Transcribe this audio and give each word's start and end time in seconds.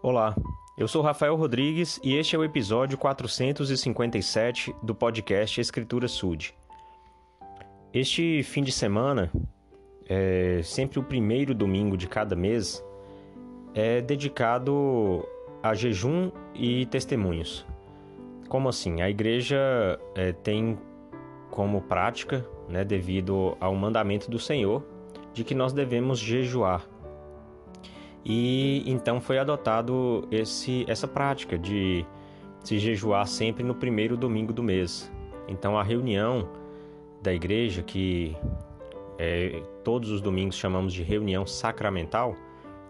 Olá, 0.00 0.32
eu 0.76 0.86
sou 0.86 1.02
Rafael 1.02 1.34
Rodrigues 1.34 1.98
e 2.04 2.14
este 2.14 2.36
é 2.36 2.38
o 2.38 2.44
episódio 2.44 2.96
457 2.96 4.72
do 4.80 4.94
podcast 4.94 5.60
Escritura 5.60 6.06
Sud. 6.06 6.54
Este 7.92 8.44
fim 8.44 8.62
de 8.62 8.70
semana, 8.70 9.28
é 10.08 10.60
sempre 10.62 11.00
o 11.00 11.02
primeiro 11.02 11.52
domingo 11.52 11.96
de 11.96 12.06
cada 12.06 12.36
mês, 12.36 12.80
é 13.74 14.00
dedicado 14.00 15.26
a 15.64 15.74
jejum 15.74 16.30
e 16.54 16.86
testemunhos. 16.86 17.66
Como 18.48 18.68
assim? 18.68 19.02
A 19.02 19.10
igreja 19.10 19.98
é, 20.14 20.30
tem 20.30 20.78
como 21.50 21.82
prática, 21.82 22.46
né, 22.68 22.84
devido 22.84 23.56
ao 23.58 23.74
mandamento 23.74 24.30
do 24.30 24.38
Senhor, 24.38 24.80
de 25.34 25.42
que 25.42 25.56
nós 25.56 25.72
devemos 25.72 26.20
jejuar 26.20 26.88
e 28.24 28.82
então 28.86 29.20
foi 29.20 29.38
adotado 29.38 30.26
esse, 30.30 30.84
essa 30.88 31.06
prática 31.06 31.58
de 31.58 32.04
se 32.60 32.78
jejuar 32.78 33.26
sempre 33.26 33.62
no 33.62 33.74
primeiro 33.74 34.16
domingo 34.16 34.52
do 34.52 34.62
mês. 34.62 35.10
Então 35.46 35.78
a 35.78 35.82
reunião 35.82 36.48
da 37.22 37.32
igreja, 37.32 37.82
que 37.82 38.36
é, 39.18 39.62
todos 39.82 40.10
os 40.10 40.20
domingos 40.20 40.56
chamamos 40.56 40.92
de 40.92 41.02
reunião 41.02 41.46
sacramental, 41.46 42.36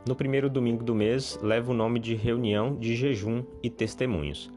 no 0.07 0.15
primeiro 0.15 0.49
domingo 0.49 0.83
do 0.83 0.95
mês 0.95 1.39
leva 1.43 1.71
o 1.71 1.75
nome 1.75 1.99
de 1.99 2.15
reunião 2.15 2.75
de 2.77 2.97
jejum 2.97 3.45
e 3.63 3.69
testemunhos. 3.69 4.51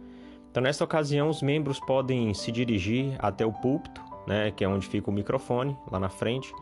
Então, 0.50 0.62
nesta 0.62 0.84
ocasião, 0.84 1.30
os 1.30 1.42
membros 1.42 1.80
podem 1.80 2.34
se 2.34 2.52
dirigir 2.52 3.16
até 3.20 3.46
o 3.46 3.54
púlpito, 3.54 4.02
né, 4.28 4.52
que 4.52 4.66
é 4.66 4.68
onde 4.68 4.86
fica 4.86 5.10
o 5.10 5.14
microfone, 5.14 5.78
lá 5.90 5.98
na 5.98 6.10
frente, 6.10 6.54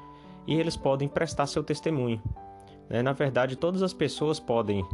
e 0.46 0.56
eles 0.60 0.78
podem 0.78 1.08
prestar 1.08 1.48
seu 1.48 1.64
testemunho. 1.64 2.22
Né? 2.90 3.02
Na 3.02 3.14
verdade, 3.14 3.56
todas 3.56 3.84
as 3.84 3.94
pessoas 3.94 4.40
podem 4.40 4.86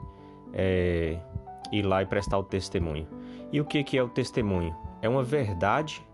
é, 0.54 1.18
ir 1.72 1.84
lá 1.84 2.02
e 2.02 2.06
prestar 2.06 2.38
o 2.38 2.44
testemunho. 2.44 3.08
E 3.52 3.62
o 3.62 3.66
que, 3.66 3.84
que 3.84 3.98
é 3.98 4.04
o 4.04 4.10
testemunho? 4.10 4.76
É 5.02 5.10
uma 5.10 5.24
verdade 5.24 6.06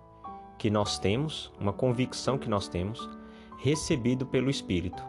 que 0.57 0.69
nós 0.69 0.99
temos, 0.99 1.51
uma 1.59 1.73
convicção 1.73 2.37
que 2.37 2.49
nós 2.49 2.67
temos, 2.67 3.09
recebido 3.57 4.25
pelo 4.25 4.49
Espírito. 4.49 5.03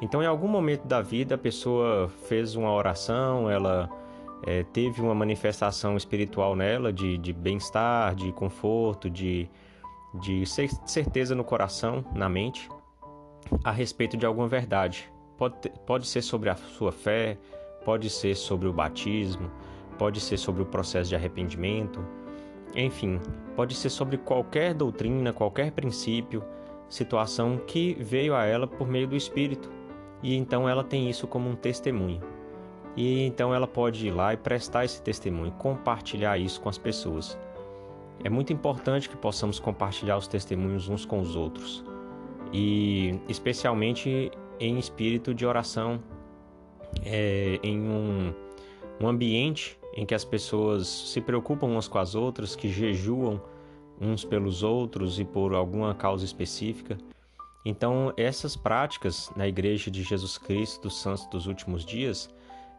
Então, 0.00 0.22
em 0.22 0.26
algum 0.26 0.48
momento 0.48 0.86
da 0.86 1.00
vida, 1.00 1.34
a 1.34 1.38
pessoa 1.38 2.08
fez 2.26 2.56
uma 2.56 2.72
oração, 2.72 3.50
ela 3.50 3.88
é, 4.46 4.62
teve 4.62 5.00
uma 5.00 5.14
manifestação 5.14 5.96
espiritual 5.96 6.54
nela 6.54 6.92
de, 6.92 7.16
de 7.16 7.32
bem-estar, 7.32 8.14
de 8.14 8.32
conforto, 8.32 9.08
de, 9.08 9.48
de 10.14 10.44
certeza 10.46 11.34
no 11.34 11.44
coração, 11.44 12.04
na 12.14 12.28
mente, 12.28 12.68
a 13.62 13.70
respeito 13.70 14.16
de 14.16 14.26
alguma 14.26 14.48
verdade. 14.48 15.10
Pode, 15.36 15.56
ter, 15.56 15.70
pode 15.86 16.06
ser 16.06 16.22
sobre 16.22 16.48
a 16.48 16.54
sua 16.54 16.92
fé, 16.92 17.36
pode 17.84 18.08
ser 18.08 18.36
sobre 18.36 18.68
o 18.68 18.72
batismo, 18.72 19.50
pode 19.98 20.20
ser 20.20 20.36
sobre 20.36 20.62
o 20.62 20.66
processo 20.66 21.08
de 21.08 21.16
arrependimento, 21.16 22.04
enfim, 22.74 23.20
pode 23.54 23.74
ser 23.74 23.90
sobre 23.90 24.16
qualquer 24.18 24.74
doutrina, 24.74 25.32
qualquer 25.32 25.70
princípio, 25.70 26.42
situação 26.88 27.58
que 27.66 27.94
veio 28.00 28.34
a 28.34 28.44
ela 28.44 28.66
por 28.66 28.88
meio 28.88 29.06
do 29.06 29.16
Espírito. 29.16 29.70
E 30.22 30.34
então 30.36 30.68
ela 30.68 30.82
tem 30.82 31.08
isso 31.08 31.26
como 31.26 31.48
um 31.48 31.54
testemunho. 31.54 32.20
E 32.96 33.26
então 33.26 33.54
ela 33.54 33.66
pode 33.66 34.06
ir 34.06 34.10
lá 34.10 34.32
e 34.32 34.36
prestar 34.36 34.84
esse 34.84 35.02
testemunho, 35.02 35.52
compartilhar 35.52 36.38
isso 36.38 36.60
com 36.60 36.68
as 36.68 36.78
pessoas. 36.78 37.38
É 38.22 38.30
muito 38.30 38.52
importante 38.52 39.08
que 39.08 39.16
possamos 39.16 39.58
compartilhar 39.58 40.16
os 40.16 40.26
testemunhos 40.26 40.88
uns 40.88 41.04
com 41.04 41.20
os 41.20 41.36
outros. 41.36 41.84
E 42.52 43.20
especialmente 43.28 44.30
em 44.60 44.78
espírito 44.78 45.34
de 45.34 45.44
oração, 45.46 46.00
é, 47.04 47.58
em 47.62 47.80
um, 47.80 48.32
um 49.00 49.08
ambiente 49.08 49.78
em 49.96 50.04
que 50.04 50.14
as 50.14 50.24
pessoas 50.24 50.86
se 50.86 51.20
preocupam 51.20 51.66
umas 51.66 51.86
com 51.86 51.98
as 51.98 52.14
outras, 52.14 52.56
que 52.56 52.68
jejuam 52.68 53.40
uns 54.00 54.24
pelos 54.24 54.62
outros 54.62 55.20
e 55.20 55.24
por 55.24 55.54
alguma 55.54 55.94
causa 55.94 56.24
específica. 56.24 56.98
Então, 57.64 58.12
essas 58.16 58.56
práticas 58.56 59.30
na 59.36 59.46
Igreja 59.48 59.90
de 59.90 60.02
Jesus 60.02 60.36
Cristo 60.36 60.82
dos 60.82 61.00
Santos 61.00 61.26
dos 61.26 61.46
Últimos 61.46 61.84
Dias 61.84 62.28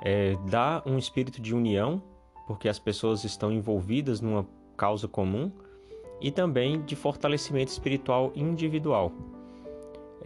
é, 0.03 0.35
dá 0.49 0.83
um 0.85 0.97
espírito 0.97 1.41
de 1.41 1.55
união, 1.55 2.03
porque 2.45 2.67
as 2.67 2.77
pessoas 2.77 3.23
estão 3.23 3.51
envolvidas 3.51 4.21
numa 4.21 4.45
causa 4.77 5.07
comum, 5.07 5.51
e 6.21 6.31
também 6.31 6.81
de 6.81 6.95
fortalecimento 6.95 7.71
espiritual 7.71 8.31
individual. 8.35 9.11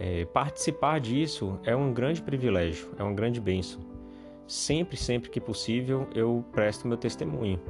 É, 0.02 0.24
participar 0.24 0.98
disso 0.98 1.60
é 1.62 1.76
um 1.76 1.92
grande 1.92 2.22
privilégio, 2.22 2.88
é 2.98 3.02
uma 3.02 3.12
grande 3.12 3.38
bênção. 3.38 3.82
Sempre, 4.46 4.96
sempre 4.96 5.28
que 5.28 5.38
possível, 5.38 6.08
eu 6.14 6.42
presto 6.52 6.88
meu 6.88 6.96
testemunho. 6.96 7.60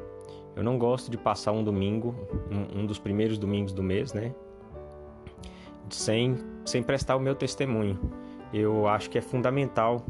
Eu 0.55 0.63
não 0.63 0.79
gosto 0.79 1.11
de 1.11 1.19
passar 1.19 1.51
um 1.51 1.65
domingo, 1.65 2.15
um, 2.49 2.83
um 2.83 2.87
dos 2.87 3.01
primeiros 3.01 3.37
domingos 3.37 3.73
do 3.73 3.83
mês, 3.83 4.13
né? 4.13 4.33
Sem, 5.89 6.37
sem 6.65 6.85
prestar 6.85 7.17
o 7.17 7.21
meu 7.21 7.35
testemunho. 7.35 7.99
Eu 8.55 8.87
acho 8.87 9.11
que 9.11 9.19
é 9.19 9.21
fundamental 9.21 10.07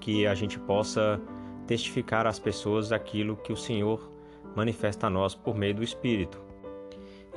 que 0.00 0.26
a 0.26 0.34
gente 0.34 0.58
possa 0.58 1.20
testificar 1.68 2.26
às 2.26 2.40
pessoas 2.40 2.90
aquilo 2.90 3.36
que 3.36 3.52
o 3.52 3.56
Senhor 3.56 4.10
manifesta 4.56 5.06
a 5.06 5.10
nós 5.10 5.36
por 5.36 5.54
meio 5.54 5.76
do 5.76 5.84
Espírito. 5.84 6.42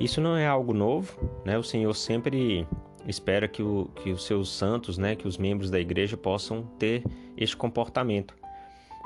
Isso 0.00 0.20
não 0.20 0.36
é 0.36 0.44
algo 0.44 0.74
novo, 0.74 1.16
né? 1.44 1.56
O 1.56 1.62
Senhor 1.62 1.94
sempre 1.94 2.66
espera 3.06 3.46
que, 3.46 3.62
o, 3.62 3.90
que 3.96 4.10
os 4.10 4.24
seus 4.24 4.50
santos, 4.50 4.98
né, 4.98 5.14
que 5.14 5.28
os 5.28 5.36
membros 5.36 5.70
da 5.70 5.78
igreja 5.78 6.16
possam 6.16 6.62
ter 6.78 7.04
este 7.36 7.56
comportamento. 7.56 8.34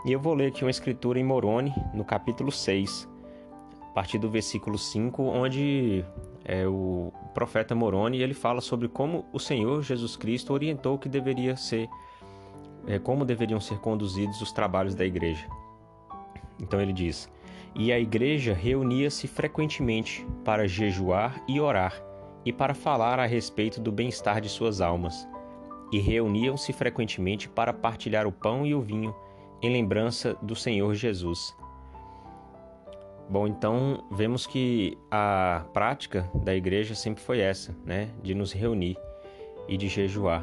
E 0.05 0.13
eu 0.13 0.21
vou 0.21 0.35
ler 0.35 0.49
aqui 0.49 0.65
uma 0.65 0.71
escritura 0.71 1.19
em 1.19 1.25
Moroni, 1.25 1.75
no 1.93 2.05
capítulo 2.05 2.53
6, 2.53 3.09
a 3.83 3.93
partir 3.93 4.19
do 4.19 4.31
versículo 4.31 4.79
5, 4.79 5.23
onde 5.23 6.05
é, 6.45 6.67
o 6.67 7.13
profeta 7.35 7.75
Moroni 7.75 8.23
ele 8.23 8.35
fala 8.35 8.61
sobre 8.61 8.89
como 8.89 9.25
o 9.33 9.41
Senhor 9.41 9.83
Jesus 9.83 10.17
Cristo 10.17 10.53
orientou 10.53 10.99
que 10.99 11.09
deveria 11.09 11.57
ser, 11.57 11.89
é, 12.87 12.99
como 12.99 13.25
deveriam 13.25 13.61
ser 13.61 13.79
conduzidos 13.79 14.41
os 14.41 14.53
trabalhos 14.53 14.95
da 14.95 15.05
igreja. 15.05 15.47
Então 16.61 16.81
ele 16.81 16.93
diz: 16.93 17.29
E 17.75 17.93
a 17.93 17.99
igreja 17.99 18.55
reunia-se 18.55 19.27
frequentemente 19.27 20.25
para 20.45 20.69
jejuar 20.69 21.43
e 21.49 21.61
orar 21.61 22.08
e 22.45 22.53
para 22.53 22.75
falar 22.75 23.19
a 23.19 23.27
respeito 23.27 23.81
do 23.81 23.93
bem-estar 23.93 24.41
de 24.41 24.49
suas 24.49 24.81
almas, 24.81 25.29
e 25.93 25.99
reuniam-se 25.99 26.73
frequentemente 26.73 27.49
para 27.49 27.73
partilhar 27.73 28.27
o 28.27 28.33
pão 28.33 28.67
e 28.67 28.75
o 28.75 28.81
vinho 28.81 29.15
em 29.63 29.73
lembrança 29.73 30.37
do 30.43 30.55
Senhor 30.55 30.95
Jesus. 30.95 31.57
Bom, 33.29 33.47
então 33.47 34.05
vemos 34.11 34.47
que 34.47 34.97
a 35.11 35.67
prática 35.73 36.31
da 36.35 36.55
igreja 36.55 36.95
sempre 36.95 37.23
foi 37.23 37.41
essa, 37.41 37.77
né, 37.85 38.11
de 38.23 38.35
nos 38.35 38.53
reunir 38.53 38.97
e 39.67 39.77
de 39.77 39.89
jejuar. 39.89 40.43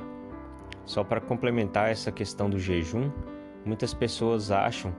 Só 0.86 1.04
para 1.04 1.20
complementar 1.20 1.90
essa 1.90 2.12
questão 2.12 2.48
do 2.48 2.60
jejum, 2.60 3.10
muitas 3.66 3.94
pessoas 3.94 4.52
acham 4.52 4.94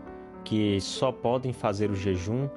que 0.45 0.81
só 0.81 1.13
podem 1.13 1.53
fazer 1.53 1.91
o 1.91 1.95
jejum 1.95 2.49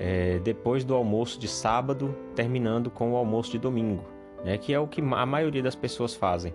é, 0.00 0.38
depois 0.38 0.82
do 0.82 0.94
almoço 0.94 1.38
de 1.38 1.46
sábado, 1.46 2.16
terminando 2.34 2.90
com 2.90 3.12
o 3.12 3.16
almoço 3.16 3.52
de 3.52 3.58
domingo, 3.58 4.02
né, 4.42 4.56
que 4.56 4.72
é 4.72 4.80
o 4.80 4.88
que 4.88 5.02
a 5.02 5.26
maioria 5.26 5.62
das 5.62 5.74
pessoas 5.74 6.14
fazem. 6.14 6.54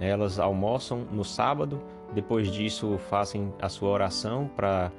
Elas 0.00 0.38
almoçam 0.38 1.06
no 1.12 1.22
sábado, 1.22 1.82
depois 2.14 2.50
disso 2.50 2.96
fazem 2.96 3.52
a 3.60 3.68
sua 3.68 3.90
oração 3.90 4.50
para 4.56 4.90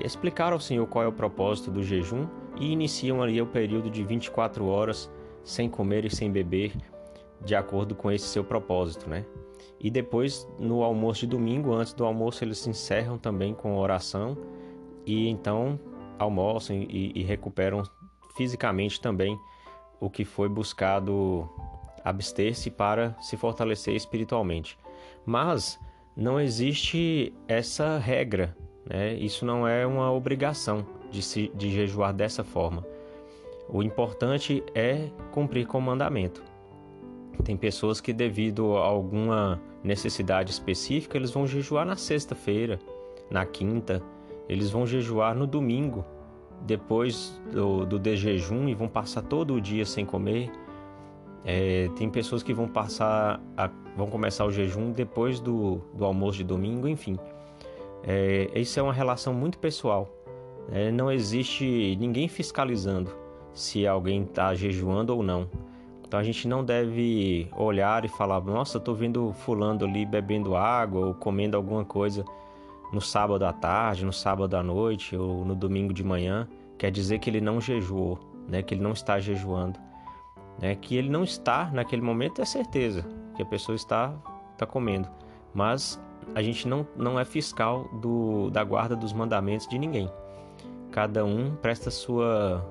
explicar 0.00 0.52
ao 0.52 0.58
Senhor 0.58 0.84
qual 0.88 1.04
é 1.04 1.06
o 1.06 1.12
propósito 1.12 1.70
do 1.70 1.80
jejum 1.80 2.26
e 2.58 2.72
iniciam 2.72 3.22
ali 3.22 3.40
o 3.40 3.46
período 3.46 3.88
de 3.88 4.02
24 4.02 4.66
horas 4.66 5.08
sem 5.44 5.68
comer 5.68 6.04
e 6.04 6.10
sem 6.10 6.32
beber, 6.32 6.72
de 7.40 7.54
acordo 7.54 7.94
com 7.94 8.10
esse 8.10 8.26
seu 8.26 8.42
propósito, 8.42 9.08
né? 9.08 9.24
E 9.78 9.90
depois, 9.90 10.48
no 10.58 10.82
almoço 10.82 11.20
de 11.20 11.28
domingo, 11.28 11.72
antes 11.72 11.92
do 11.92 12.04
almoço, 12.04 12.42
eles 12.42 12.58
se 12.58 12.68
encerram 12.68 13.16
também 13.16 13.54
com 13.54 13.78
oração 13.78 14.36
e 15.06 15.28
então 15.28 15.78
almoçam 16.18 16.76
e, 16.76 17.12
e 17.14 17.22
recuperam 17.22 17.82
fisicamente 18.36 19.00
também 19.00 19.38
o 20.00 20.08
que 20.08 20.24
foi 20.24 20.48
buscado 20.48 21.48
abster-se 22.04 22.70
para 22.70 23.16
se 23.20 23.36
fortalecer 23.36 23.94
espiritualmente. 23.94 24.78
Mas 25.26 25.78
não 26.16 26.40
existe 26.40 27.32
essa 27.46 27.98
regra, 27.98 28.56
né? 28.84 29.14
isso 29.14 29.44
não 29.44 29.66
é 29.66 29.86
uma 29.86 30.10
obrigação 30.12 30.86
de, 31.10 31.22
se, 31.22 31.50
de 31.54 31.70
jejuar 31.70 32.12
dessa 32.12 32.44
forma. 32.44 32.84
O 33.68 33.82
importante 33.82 34.62
é 34.74 35.10
cumprir 35.30 35.66
com 35.66 35.78
o 35.78 35.82
mandamento. 35.82 36.42
Tem 37.44 37.56
pessoas 37.56 38.00
que, 38.00 38.12
devido 38.12 38.76
a 38.76 38.84
alguma 38.84 39.60
necessidade 39.84 40.50
específica, 40.50 41.16
eles 41.16 41.30
vão 41.30 41.46
jejuar 41.46 41.86
na 41.86 41.94
sexta-feira, 41.94 42.78
na 43.30 43.44
quinta, 43.44 44.02
eles 44.48 44.70
vão 44.70 44.86
jejuar 44.86 45.34
no 45.34 45.46
domingo, 45.46 46.04
depois 46.62 47.40
do, 47.52 47.84
do 47.84 47.98
de 47.98 48.16
jejum 48.16 48.68
e 48.68 48.74
vão 48.74 48.88
passar 48.88 49.22
todo 49.22 49.54
o 49.54 49.60
dia 49.60 49.84
sem 49.84 50.04
comer. 50.04 50.50
É, 51.44 51.88
tem 51.96 52.08
pessoas 52.10 52.42
que 52.42 52.52
vão 52.52 52.66
passar, 52.66 53.40
a, 53.56 53.70
vão 53.96 54.08
começar 54.08 54.44
o 54.44 54.50
jejum 54.50 54.90
depois 54.90 55.38
do, 55.38 55.80
do 55.94 56.04
almoço 56.04 56.38
de 56.38 56.44
domingo, 56.44 56.88
enfim. 56.88 57.18
É, 58.02 58.50
isso 58.54 58.78
é 58.80 58.82
uma 58.82 58.92
relação 58.92 59.32
muito 59.34 59.58
pessoal. 59.58 60.08
É, 60.70 60.90
não 60.90 61.10
existe 61.10 61.96
ninguém 61.96 62.28
fiscalizando 62.28 63.10
se 63.54 63.86
alguém 63.86 64.22
está 64.22 64.54
jejuando 64.54 65.14
ou 65.14 65.22
não. 65.22 65.48
Então 66.06 66.18
a 66.18 66.22
gente 66.22 66.48
não 66.48 66.64
deve 66.64 67.48
olhar 67.56 68.04
e 68.04 68.08
falar: 68.08 68.40
nossa, 68.40 68.78
estou 68.78 68.94
vendo 68.94 69.32
fulano 69.32 69.84
ali 69.84 70.06
bebendo 70.06 70.56
água 70.56 71.06
ou 71.06 71.14
comendo 71.14 71.56
alguma 71.56 71.84
coisa 71.84 72.24
no 72.92 73.00
sábado 73.00 73.44
à 73.44 73.52
tarde, 73.52 74.04
no 74.04 74.12
sábado 74.12 74.56
à 74.56 74.62
noite 74.62 75.16
ou 75.16 75.44
no 75.44 75.54
domingo 75.54 75.92
de 75.92 76.02
manhã. 76.02 76.48
Quer 76.76 76.90
dizer 76.90 77.18
que 77.18 77.28
ele 77.28 77.40
não 77.40 77.60
jejuou, 77.60 78.18
né? 78.48 78.62
que 78.62 78.74
ele 78.74 78.82
não 78.82 78.92
está 78.92 79.18
jejuando. 79.18 79.78
Né? 80.60 80.74
Que 80.74 80.96
ele 80.96 81.08
não 81.08 81.24
está 81.24 81.70
naquele 81.72 82.02
momento 82.02 82.40
é 82.40 82.44
certeza 82.44 83.04
que 83.36 83.42
a 83.42 83.46
pessoa 83.46 83.76
está, 83.76 84.12
está 84.52 84.66
comendo. 84.66 85.08
Mas 85.54 86.00
a 86.34 86.42
gente 86.42 86.68
não, 86.68 86.86
não 86.96 87.18
é 87.18 87.24
fiscal 87.24 87.88
do, 88.00 88.50
da 88.50 88.62
guarda 88.64 88.94
dos 88.94 89.12
mandamentos 89.12 89.66
de 89.66 89.78
ninguém. 89.78 90.10
Cada 90.90 91.24
um 91.24 91.54
presta 91.56 91.90
sua 91.90 92.64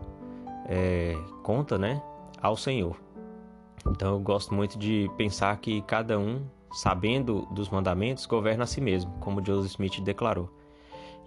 é, 0.68 1.16
conta 1.44 1.78
né, 1.78 2.02
ao 2.42 2.56
Senhor. 2.58 2.98
Então 3.90 4.14
eu 4.14 4.20
gosto 4.20 4.54
muito 4.54 4.78
de 4.78 5.10
pensar 5.18 5.56
que 5.58 5.82
cada 5.84 6.20
um, 6.20 6.42
sabendo 6.72 7.48
dos 7.52 7.70
mandamentos, 7.70 8.26
governa 8.26 8.64
a 8.64 8.68
si 8.68 8.82
mesmo, 8.82 9.12
como 9.20 9.44
Joseph 9.46 9.72
Smith 9.72 10.02
declarou. 10.02 10.50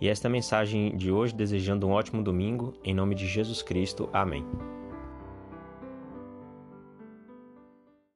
E 0.00 0.08
esta 0.08 0.26
é 0.26 0.28
a 0.28 0.32
mensagem 0.32 0.96
de 0.96 1.12
hoje, 1.12 1.34
desejando 1.34 1.86
um 1.86 1.90
ótimo 1.90 2.22
domingo, 2.22 2.72
em 2.82 2.94
nome 2.94 3.14
de 3.14 3.26
Jesus 3.26 3.62
Cristo. 3.62 4.08
Amém. 4.12 4.44